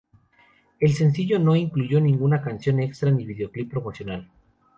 El 0.79 0.93
sencillo 0.95 1.37
no 1.37 1.55
incluyó 1.55 2.01
ninguna 2.01 2.41
canción 2.41 2.79
extra 2.79 3.11
ni 3.11 3.23
videoclip 3.23 3.69
promocional. 3.69 4.27